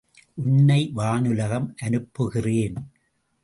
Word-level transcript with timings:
உன்னை 0.37 0.91
வானுலகம் 0.95 1.69
அனுப்புகிறேன்! 1.77 2.77